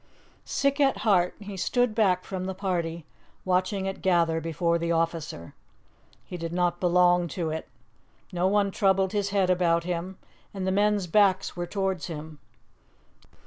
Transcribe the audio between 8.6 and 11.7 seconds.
troubled his head about him, and the men's backs were